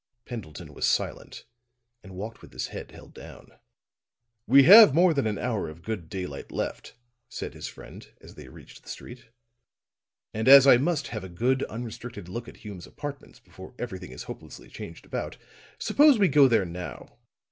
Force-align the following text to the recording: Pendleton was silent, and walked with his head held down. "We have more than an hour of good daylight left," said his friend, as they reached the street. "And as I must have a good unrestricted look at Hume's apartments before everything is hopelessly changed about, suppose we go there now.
Pendleton 0.25 0.73
was 0.73 0.87
silent, 0.87 1.45
and 2.01 2.15
walked 2.15 2.41
with 2.41 2.53
his 2.53 2.69
head 2.69 2.89
held 2.89 3.13
down. 3.13 3.51
"We 4.47 4.63
have 4.63 4.95
more 4.95 5.13
than 5.13 5.27
an 5.27 5.37
hour 5.37 5.69
of 5.69 5.83
good 5.83 6.09
daylight 6.09 6.51
left," 6.51 6.95
said 7.29 7.53
his 7.53 7.67
friend, 7.67 8.11
as 8.19 8.33
they 8.33 8.47
reached 8.47 8.81
the 8.81 8.89
street. 8.89 9.27
"And 10.33 10.47
as 10.47 10.65
I 10.65 10.77
must 10.77 11.09
have 11.09 11.23
a 11.23 11.29
good 11.29 11.61
unrestricted 11.65 12.27
look 12.29 12.47
at 12.47 12.57
Hume's 12.57 12.87
apartments 12.87 13.39
before 13.39 13.75
everything 13.77 14.11
is 14.11 14.23
hopelessly 14.23 14.69
changed 14.69 15.05
about, 15.05 15.37
suppose 15.77 16.17
we 16.17 16.29
go 16.29 16.47
there 16.47 16.65
now. 16.65 17.19